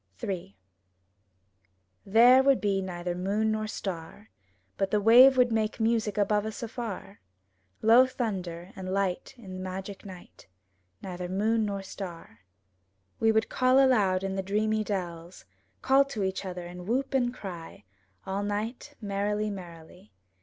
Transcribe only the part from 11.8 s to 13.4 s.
star. 96 THE TREASURE CHEST We